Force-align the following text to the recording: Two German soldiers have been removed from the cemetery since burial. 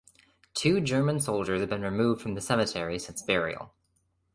Two 0.55 0.81
German 0.81 1.19
soldiers 1.19 1.59
have 1.61 1.69
been 1.69 1.83
removed 1.83 2.23
from 2.23 2.33
the 2.33 2.41
cemetery 2.41 2.97
since 2.97 3.21
burial. 3.21 3.75